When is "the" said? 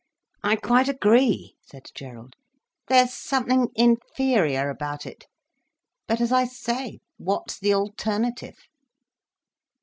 7.59-7.75